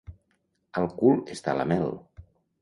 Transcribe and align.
Al 0.81 0.87
cul 1.01 1.21
està 1.35 1.55
la 1.59 1.69
mel. 1.73 1.87